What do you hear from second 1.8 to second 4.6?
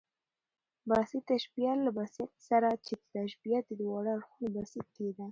له بسیط سره، چي د تشبیه د واړه اړخونه